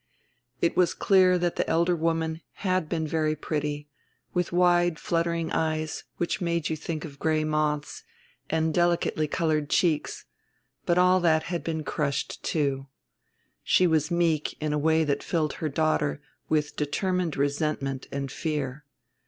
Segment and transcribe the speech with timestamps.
[0.61, 3.87] It was clear that the elder woman had been very pretty,
[4.33, 8.01] with wide fluttering eyes which made you think of gray moths,
[8.49, 10.25] and delicately colored cheeks;
[10.87, 12.87] but all that had been crushed, too.
[13.61, 18.85] She was meek in a way that filled her daughter with determined resentment and fear.